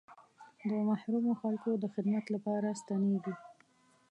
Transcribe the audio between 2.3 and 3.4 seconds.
لپاره ستنېږي.